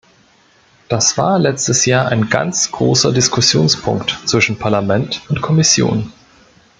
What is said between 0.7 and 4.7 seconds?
Das war letztes Jahr ein ganz großer Diskussionspunkt zwischen